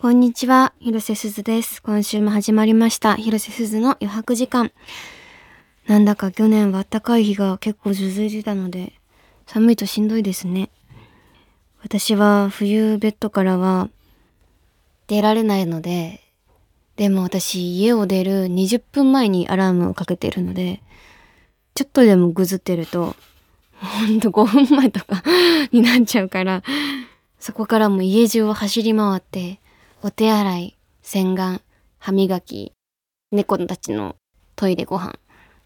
[0.00, 1.82] こんにちは、広瀬すずです。
[1.82, 4.70] 今週も始まりました、広瀬すずの余白時間。
[5.88, 8.92] なんだか去年は暖かい日が結構続いてたので、
[9.48, 10.70] 寒いとしんどいですね。
[11.82, 13.90] 私は冬ベッドからは
[15.08, 16.20] 出られないので、
[16.94, 20.80] でも私家を出る20分前にアラームをかけてるので、
[21.74, 23.16] ちょっとでもぐずってると、
[23.74, 25.24] ほんと5分前とか
[25.72, 26.62] になっちゃうから、
[27.40, 29.58] そこからも家中を走り回って、
[30.00, 31.60] お手洗い、洗顔、
[31.98, 32.72] 歯磨き、
[33.32, 34.14] 猫たちの
[34.54, 35.18] トイレご飯。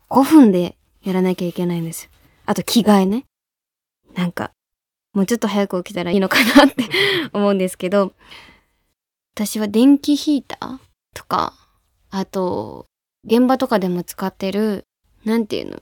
[0.08, 2.10] 5分でやらなきゃいけないんですよ。
[2.46, 3.26] あと着替えね。
[4.14, 4.52] なんか、
[5.12, 6.84] もうちょっと早く起きたらいいのかなって
[7.34, 8.14] 思うんですけど、
[9.34, 10.78] 私は電気ヒーター
[11.14, 11.52] とか、
[12.10, 12.86] あと、
[13.24, 14.86] 現場とかでも使ってる、
[15.26, 15.78] なんていうの、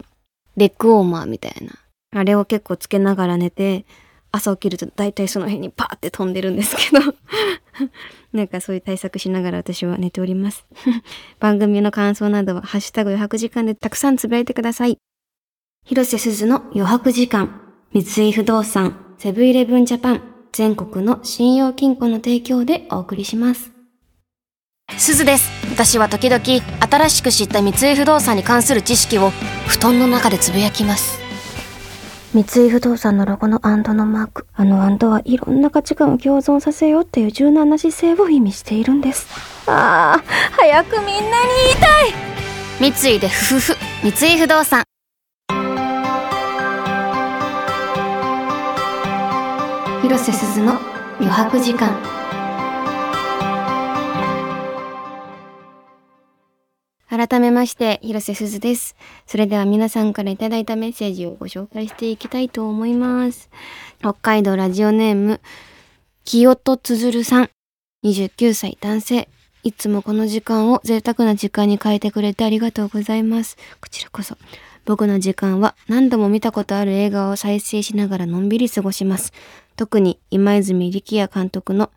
[0.57, 1.79] レッグウォーマーみたいな。
[2.13, 3.87] あれを結構つけながら寝て、
[4.33, 7.15] 朝起きると大体その辺にパーって飛んでるんですけど。
[8.33, 10.67] なんかそういう対策しながら私は寝ております。
[11.41, 14.99] 番組の感想などはハッシュタグ余白時間でたくさんつぶやいてください。
[15.85, 17.61] 広瀬すずの余白時間。
[17.93, 19.15] 三井不動産。
[19.19, 20.23] セブンイレブンジャパン。
[20.53, 23.73] 全国の信用金庫の提供でお送りします。
[24.99, 25.49] すずです。
[25.71, 29.31] 私は時々新しく知った三井不動産に関する知識を
[29.67, 31.20] 布団の中でつぶやきます。
[32.33, 34.47] 三井不動産のロゴのアンドのマーク。
[34.55, 39.27] あのアンドはいろんな価値観を共存させようっていう柔軟な姿勢を意味しているんです。
[39.67, 44.85] ああ、早くみんなに言いたい三井でふふふ三井不動産
[50.03, 50.79] 広瀬すずの
[51.19, 51.99] 余白時間。
[57.29, 58.97] 改めまして、広瀬すずです。
[59.27, 63.51] それでは皆さんからいただいたメッセージをご紹介していきたいと思います。
[63.99, 65.43] 北海道ラジオネーム、
[66.25, 67.51] 清戸つづるさん。
[68.07, 69.29] 29歳男性。
[69.63, 73.59] いつもこの時間を贅沢な時間に変えてくれてありがとうございます。
[73.83, 74.39] こちらこそ。
[74.87, 79.35] 僕の時間は何度も見たことある映画を再生しながらのんびり過ごします。
[79.77, 81.91] 特に今泉力也監督の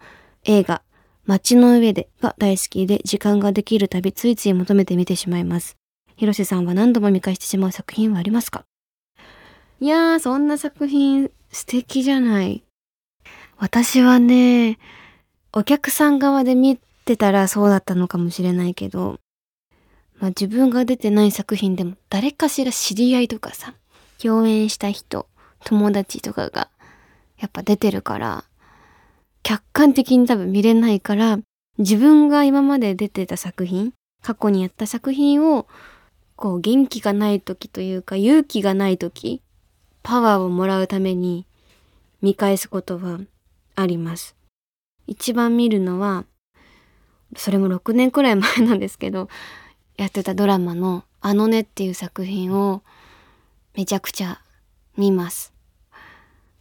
[0.44, 0.82] 映画
[1.26, 5.78] 街の上でが大好きで時間ができるたびついつい求めて見てしまいます。
[6.18, 8.66] 広瀬さんは何度も見返してしまう作品はありますか？
[9.80, 12.64] いやー、そんな作品素敵じゃない。
[13.58, 14.80] 私はね、
[15.54, 19.20] お客さん側で見てたらそうだったのかもしれないけど、
[20.20, 23.74] まあ自分が出てない作品でも誰かしら知り合いとかさ、
[24.22, 25.28] 共演した人、
[25.64, 26.70] 友達とかが
[27.40, 28.44] やっぱ出てるから、
[29.44, 31.40] 客観的に多分見れないから、
[31.78, 35.68] 自分が今まで出てた作品、過去にやった作品を、
[36.36, 39.42] こう元気がない時というか勇気がない時、
[40.02, 41.46] パワーをもらうために
[42.22, 43.20] 見返すことは
[43.76, 44.36] あります。
[45.08, 46.26] 一番見るのは、
[47.36, 49.30] それも6年くらい前なんですけど、
[49.98, 52.82] やってたドラマのあのねっていう作品を
[53.76, 54.42] めちゃくちゃ
[54.98, 55.53] 見ます。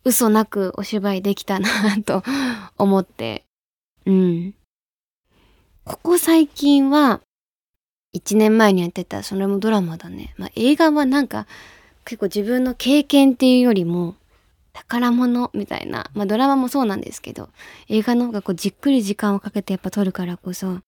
[0.05, 1.69] 嘘なくお芝居できたな
[2.05, 2.23] と
[2.79, 3.45] 思って、
[4.05, 4.55] うん。
[5.85, 7.21] ここ最近は、
[8.15, 10.35] 1年前にやってた、それもドラマだね。
[10.37, 11.47] まあ映画はなんか、
[12.05, 14.17] 結構自分の経験っていうよりも、
[14.73, 17.49] 宝物みたいな、まあドラマもそうなんですけど、
[17.89, 20.79] 映画の方がこうじっくり時間をかけてやっぱ撮るからこそ、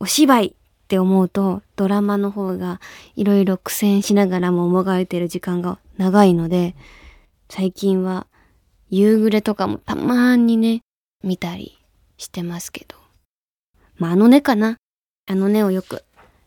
[0.00, 0.52] お芝居っ
[0.88, 2.80] て思うと、ドラマの方が
[3.16, 6.74] いろいろ苦戦しながらももがいてる時間が長いので、
[7.56, 8.26] 最近は
[8.90, 10.80] 夕暮れとかもたまにね、
[11.22, 11.78] 見たり
[12.16, 12.96] してますけど。
[13.96, 14.78] まあ、あのねかな。
[15.30, 16.02] あのねをよく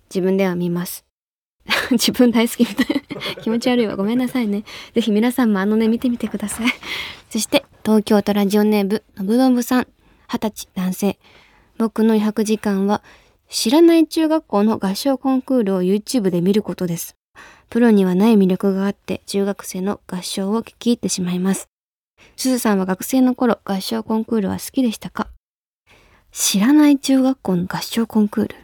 [0.10, 1.06] 自分では見ます。
[1.92, 3.02] 自分大好きみたい
[3.42, 3.96] 気持ち悪いわ。
[3.96, 4.66] ごめんなさいね。
[4.96, 6.74] ぜひ皆さんもあのね見てみてください。
[7.30, 9.88] そして、東京都ラジオネーム、のぶのぶさん、
[10.28, 11.20] 二十歳男性。
[11.78, 13.02] 僕の余白時間は、
[13.48, 17.17] 知らない中学校の合唱コンクールを YouTube で見ることです。
[17.70, 21.68] プロにはない魅力があって、中学生の合唱を聞き入ってしまいます。
[22.36, 25.28] すずさんは学生の頃、合唱コンクールは好きでしたか？
[26.32, 28.56] 知らない中学校の合唱コンクール。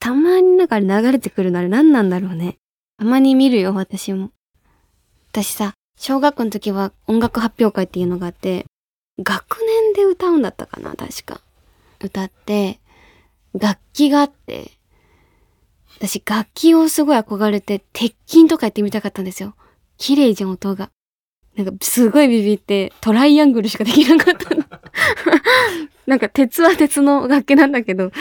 [0.00, 2.56] たまになんか流れてくるのあれ何なんだろうね。
[2.98, 4.30] たまに見るよ、私も。
[5.30, 8.66] 私さ、小学校の時は音楽発表会っていうのがあって、
[9.20, 11.40] 学年で歌うんだったかな、確か。
[12.00, 12.78] 歌って、
[13.54, 14.77] 楽器があって、
[15.98, 19.54] 私楽器をすごい憧れて、鉄筋とかやってみたかったんですよ。
[19.96, 20.90] 綺麗じゃん、音が。
[21.56, 24.64] なんかすごいビビってトライアングルしかできなかったの。
[26.06, 28.12] なんか鉄は鉄の楽器なんだけど、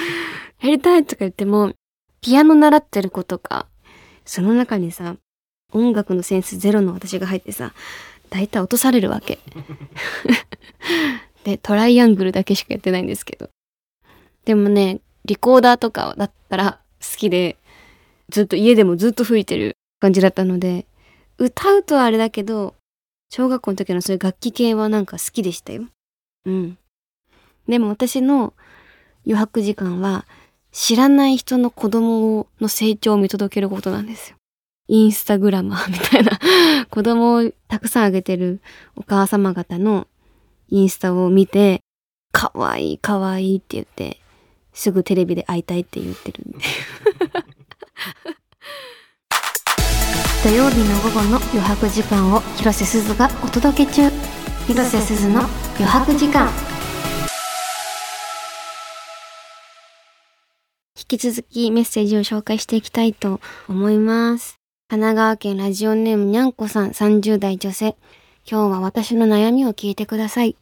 [0.61, 1.73] やりたいとか言っても、
[2.19, 3.67] ピアノ習ってる子とか、
[4.25, 5.15] その中にさ、
[5.71, 7.73] 音楽のセンスゼロの私が入ってさ、
[8.31, 9.37] 大体落とされるわけ。
[11.43, 13.51] で、トライアングルだけしかやってないんですけど。
[14.45, 17.57] でもね、リコーダーとかだったら好きで、
[18.29, 20.85] ずっと家でもずっと吹いてる感じだったので、
[21.37, 22.75] 歌うとはあれだけど、
[23.29, 25.85] 小学校の時のそういう楽器系はなんか好きでしたよ。
[26.45, 26.77] うん。
[27.67, 28.53] でも私の
[29.25, 30.25] 余白時間は
[30.71, 34.37] 知らない人の子供の成長を見届けることなんですよ。
[34.87, 36.39] インスタグラマーみたいな
[36.89, 38.61] 子供をたくさんあげてる
[38.95, 40.07] お母様方の
[40.69, 41.81] インスタを見て、
[42.31, 44.19] かわいいかわいいって言って、
[44.73, 46.59] すぐテレビで会いたいって言ってるんで
[50.43, 54.11] 土曜日の午後の余白時間を広瀬すずがお届け中。
[54.67, 55.41] 広瀬すずの
[55.75, 56.49] 余白時間。
[60.97, 63.39] 引き続きメッセージを紹介していきたいと
[63.69, 64.59] 思います。
[64.89, 67.95] 神奈川県ラジオネームにゃんこさん30代女性
[68.49, 70.55] 今日は私の悩みを聞いてください。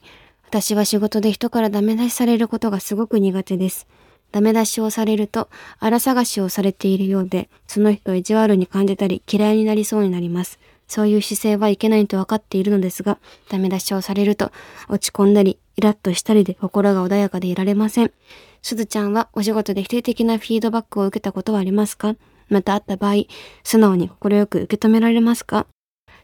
[0.47, 3.87] 私は仕事で人からダメ出しされることがすごく苦手です。
[4.35, 5.47] ダメ出しをされると、
[5.79, 10.59] 荒探しをされているようで、その人を意地悪に感じたり嫌いになりそうになります。
[10.89, 13.17] そういう姿勢はいけないと分かっているのですが、
[13.47, 14.51] ダメ出しをされると、
[14.89, 18.11] 落ち込んだり、イラッとしたりで心が穏やかでいられません。
[18.61, 22.17] すずちゃんはお仕事で否定的なフィードバックを受けたことはありますか？
[22.49, 23.23] また会った場合、
[23.63, 25.65] 素直に快く受け止められますか？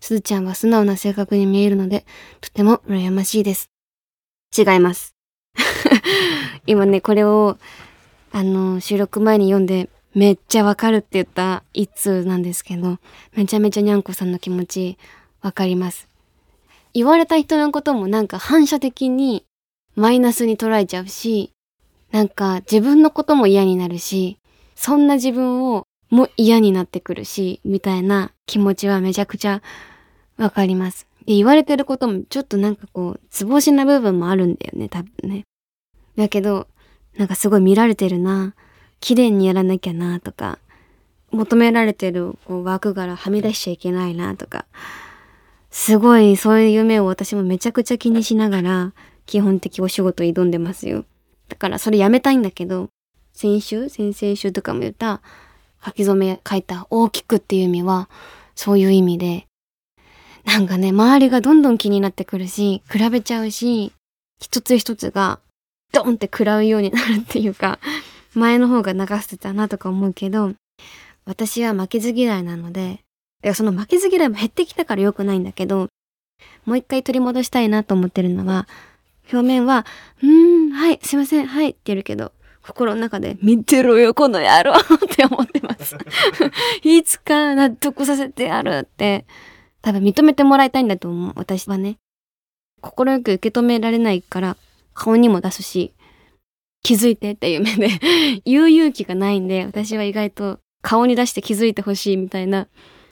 [0.02, 2.06] すずちゃんは素直な性格に見えるので、
[2.42, 3.70] とても羨ましいです。
[4.58, 5.16] 違います。
[6.68, 7.58] 今ね、これを
[8.32, 12.98] あの、収録前に読んで、めっちゃわかるって言った一通なんですけど、
[13.36, 14.98] めちゃめちゃにゃんこさんの気持ち
[15.42, 16.08] わかります。
[16.94, 19.46] 言われた人のこともなんか反射的に
[19.96, 21.52] マイナスに捉えちゃうし、
[22.12, 24.38] なんか自分のことも嫌になるし、
[24.76, 29.62] そんな自分をも嫌になってくるし、みたいな気持ちはめちゃくちゃ
[30.38, 31.08] わかります。
[31.26, 35.44] で、言われてることもちょっとなんかこう、つぼしな部分もあるんだよね、多分ね。
[36.18, 36.68] だけど、
[37.18, 38.54] なんかすごい見られてるな、
[39.00, 40.60] 綺麗にやらなきゃなとか、
[41.32, 44.66] 求められてるこう枠からはみ出しちゃいけないなとか、
[45.70, 48.94] すごいそういう夢を私もめちゃくちゃ気にしながら、
[49.26, 51.06] 基本的お仕事挑んでますよ。
[51.48, 52.90] だからそれやめたいんだけど、
[53.34, 55.22] 先週先々週とかも言った
[55.84, 58.10] 書き初め書いた大きくっていう意味は、
[58.56, 59.48] そういう意味で、
[60.46, 63.94] なんかね、周りがどんどん気になってくるし、比べちゃうし、
[64.40, 65.40] 一つ一つが
[65.92, 67.80] ドンって食らうようになるっていうか、
[68.34, 70.54] 前の方が流してたなとか思うけど、
[71.26, 73.02] 私は負けず嫌いなので、
[73.44, 75.88] いやその負けず嫌いも減ってきたから良くないんだけど、
[76.66, 78.68] もう一回取り戻したいなと思ってるのは、
[79.32, 79.86] 表面は、
[80.22, 82.32] うーん、はい、すいません、はいって言るけど、
[82.64, 85.98] 心の中で、見てろよ、この野郎 って思ってます。
[86.84, 89.26] いつか納得させてやるって、
[89.82, 91.98] 多分認めてもらいたいんだと思う、私はね。
[92.82, 94.58] 心よく受け止められないから、
[94.94, 95.94] 顔にも出すし、
[96.84, 97.90] 気づいてっていう目で
[98.46, 102.68] 言う勇気がないんで、私は意外と顔に出して気づいてほしいみたいな、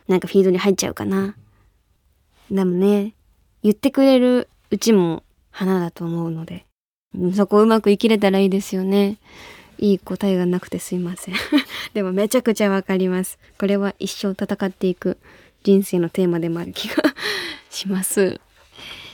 [0.07, 1.35] なんかフィードに入っちゃうかな。
[2.49, 3.13] でもね、
[3.61, 6.65] 言ってくれるうちも花だと思うので、
[7.35, 9.17] そこをうまく生きれたらいいですよね。
[9.77, 11.35] いい答えがなくてすいません
[11.93, 13.39] でもめちゃくちゃわかります。
[13.57, 15.17] これは一生戦っていく
[15.63, 17.03] 人生のテーマでもある気が
[17.69, 18.41] します。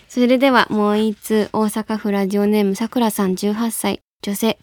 [0.07, 4.57] それではもう一通、大阪府ラジオネームさくらさん18歳、女性。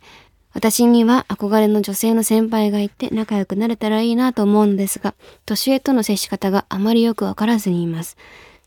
[0.54, 5.14] 私には憧れの女性の先輩がいて仲良くなれたらいいなと思うのですが、
[5.46, 8.16] 年上との接し方があまりよくわからずにいます。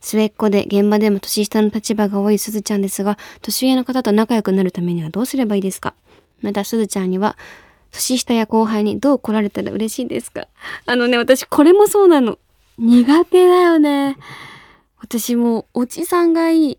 [0.00, 5.94] 末っ子で現場でも年下の立場が多いすずちゃんですが、年上の方と仲良くなるためにはどうすればいいですか？
[6.42, 7.36] またすずちゃんには、
[7.90, 10.46] 年下や後輩にどう来られたら嬉しいですか？
[10.86, 12.38] あのね、私これもそうなの。
[12.78, 14.16] 苦手だよね。
[14.98, 16.78] 私もおじさんがいい。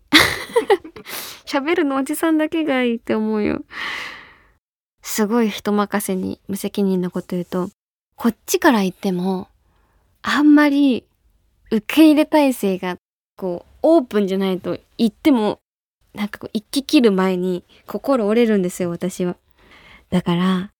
[1.46, 3.64] 喋るのおじさんだけがいいって思うよ。
[5.02, 7.70] すごい人任せに無責任なこと言うと、
[8.16, 9.48] こっちから言っても、
[10.22, 11.04] あんまり
[11.70, 12.96] 受け入れ体制が
[13.36, 15.60] こうオープンじゃないと言っても、
[16.14, 19.36] なんかこう一気切る前に心折れるんですよ、私は。
[20.10, 20.70] だから、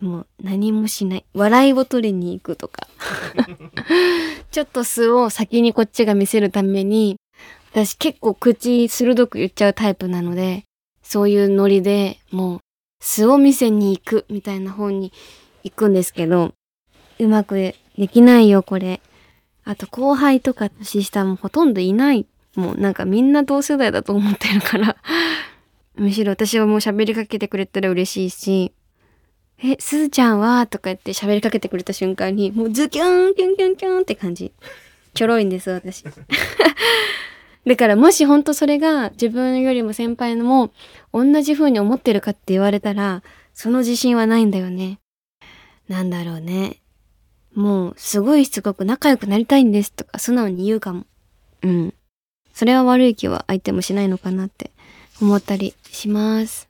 [0.00, 1.24] もう何もしない。
[1.32, 2.88] 笑いを取りに行くとか。
[4.52, 7.16] ちょっと素を先にこっちが見せるために、
[7.72, 10.64] 私結構口鋭く言っちゃうタイプなので、
[11.02, 12.60] そういうノリでもう
[13.00, 15.12] 素を見せに行くみたいな方に
[15.64, 16.52] 行くんですけど、
[17.18, 19.00] うまくできないよ、これ。
[19.64, 22.26] あと後輩とか年下もほとんどいない。
[22.54, 24.96] もうなんかみんな同世代だと思ってるから
[25.96, 28.72] むしろ私はもう喋りかけてくれたら嬉しいし、
[29.58, 30.66] え、すずちゃんは？
[30.66, 34.52] とか言って喋りかけてくれた瞬間に、もうズキュン、キュンキュンキュンって感じ。
[35.14, 36.04] ちょろいんです、私。
[37.64, 40.72] だからもし本当それが自分よりも先輩のも
[41.12, 43.22] 同じ風に思ってるかって言われたら、
[43.54, 44.98] その自信はないんだよね。
[45.88, 46.78] なんだろうね。
[47.54, 51.04] もう、すごいしつこく仲良くなりたいんですとか素直に言うかも。
[51.62, 51.94] うん。
[52.52, 54.70] それは悪い気は相手もしないのかなって
[55.20, 56.68] 思ったりします。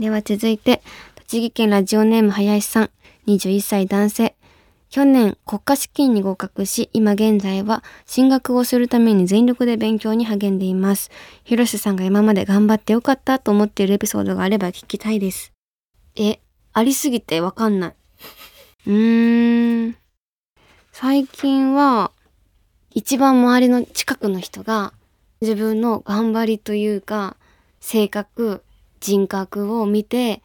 [0.00, 0.82] では続いて、
[1.30, 2.90] 栃木県ラジオネーム林さん、
[3.26, 4.34] 21歳男性。
[4.88, 11.10] 去年国家試験に合格し、今現在は進学をするために全力で勉強に励んでいます。
[11.44, 15.52] 広瀬さんが今まで頑張ってよかったと思っているエピソードがあれば聞きたいです。
[16.16, 16.40] え、
[16.72, 17.94] ありすぎてわかんない。
[18.86, 19.96] うーん。
[20.92, 22.10] 最近は、
[22.94, 24.94] 一番周りの近くの人が
[25.42, 27.36] 自分の頑張りというか、
[27.80, 28.64] 性格、
[29.00, 30.42] 人格を見て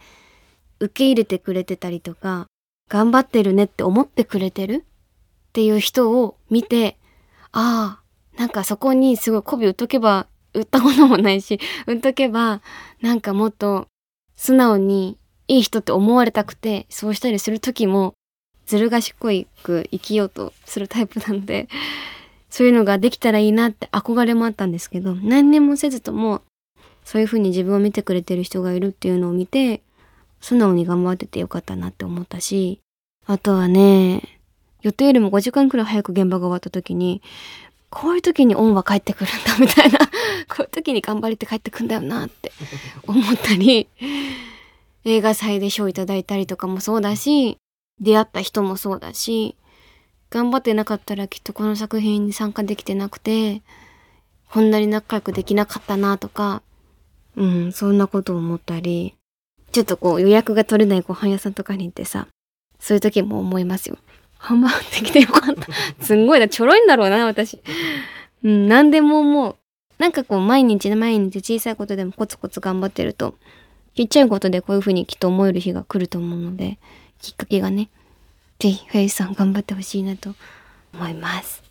[0.83, 2.47] 受け入れてくれてたりとか、
[2.89, 4.83] 頑張ってるねって思ってくれてる？
[4.83, 6.97] っていう人を見て、
[7.51, 12.61] ああ、なんかそこにすごい媚び売っとけば、売ったこともないし、売っとけば、
[13.01, 13.87] なんかもっと
[14.35, 18.13] 素直にいい人って思われたくて、そうしたりする時も、
[18.65, 21.69] ずる賢く生きようとするタイプなんで、
[22.49, 26.41] そういうのができたらいいなって憧れもあったんですけど、何年もせずとも、
[27.03, 29.81] そういう風に自分を見てくれてる人がいるっていうのを見て、
[30.43, 32.81] 素直に頑張っててよかったなって思ったし、
[33.25, 34.21] あとはね、
[34.81, 37.21] 予定よりも5時間くらい早く現場が終わった時に、
[37.89, 39.99] こういう時に恩は帰ってくるんだみたいな、
[40.53, 42.51] こういう時に頑張りって帰ってくんだよなって
[43.07, 43.87] 思ったり、
[45.05, 47.57] 映画祭で賞いただいたりとかもそうだし、
[48.01, 49.55] 出会った人もそうだし、
[50.29, 53.61] 頑張ってなかったらきっとこの作品に参加できてなくて、
[54.51, 56.61] こんなに仲良くできなかったなとか、
[57.37, 59.15] うん、そんなことを思ったり、
[59.73, 62.27] ちょっとこう予約が取れないご飯屋さんとかに行ってさ、
[62.79, 63.97] そういう時も思いますよ。
[64.37, 65.67] ハンバーグできてよかった。
[66.05, 67.59] すんごいな、ちょろいんだろうな、私。
[68.43, 69.55] うん、何でももう、
[69.97, 73.35] なんかこう、毎日毎日小さいことでもコツコツ頑張ってると、
[73.95, 76.77] ちっちゃいことでこういう風にきっと思える日が来ると思うので、
[77.19, 77.89] きっかけがね、
[78.59, 80.35] ぜひ、フェイスさん頑張ってほしいなと
[80.93, 81.63] 思います。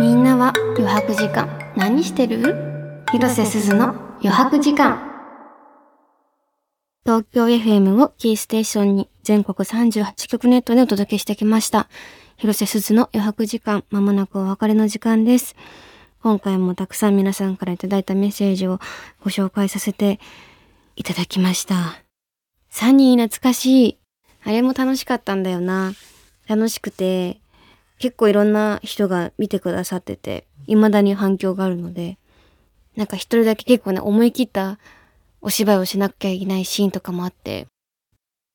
[0.00, 3.04] みんなは余白時間何してる？
[3.12, 4.98] 広瀬すずの余白時間。
[7.04, 11.88] 東京 FM をキーステーションに全国38局ネットでお届けしてきました。
[12.36, 15.54] 広瀬すずの余白時間、まもなくお別れの時間です。
[16.20, 18.80] 今回もたくさん皆さんからいただいたメッセージを
[19.22, 20.18] ご紹介させて
[20.96, 22.02] いただきました。
[22.70, 23.98] サニー懐かしい。
[24.42, 25.92] あれも楽しかったんだよな。
[26.48, 27.38] 楽しくて、
[27.98, 32.18] 結構いろんな人が見てくださってて、未だに反響があるので、
[32.96, 34.78] なんか一人だけ結構ね、思い切った
[35.40, 37.66] お芝居をしなきゃいけないシーンとかもあって、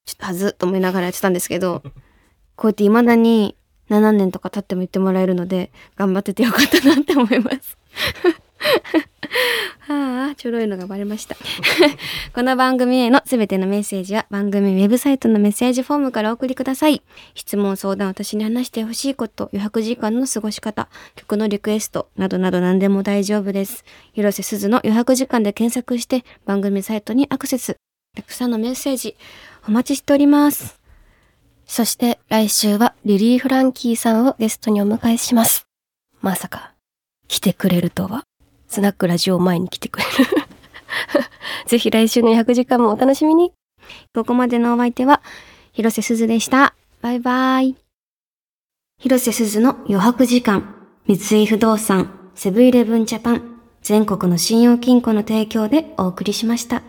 [0.06, 1.82] ちょっとはずっと思いながらやってたんですけど、
[2.56, 3.56] こうやって未だに
[3.90, 7.78] 7年とか経っても言ってもらえるので、頑張っててよかったなって思います。
[9.94, 11.36] はあ、ちょろいのがバレました。
[12.34, 17.02] この番組へのすべてのメッセージは番組ウェブサイトのメッセージフォームからお送りください。
[17.36, 23.86] 質問、相談、私に話してほしいこと、余白時間の過ごし方、曲のリクエスト、などなど何でも大丈夫です。
[24.14, 27.78] 広瀬すずの余白時間で検索して番組サイトにアクセス。
[28.16, 29.16] たくさんのメッセージ
[29.68, 30.80] お待ちしております。
[31.66, 35.66] そして来週はリリー・フランキーさんをゲストにお迎えします。
[36.22, 36.74] まさか
[37.28, 38.24] 来てくれるとは。
[38.74, 40.10] スナックラジオ前に来てくれる
[41.68, 43.54] ぜひ来週の100時間もお楽しみに。
[44.16, 45.22] ここまでのお相手は、
[45.74, 46.74] 広瀬すずでした。
[47.02, 47.76] バイバイ。
[48.98, 50.76] 広瀬すずの余白時間、
[51.08, 56.82] 三井不動産、セブンイレブンジャパン、全国の信用金庫の提供でお送りしました。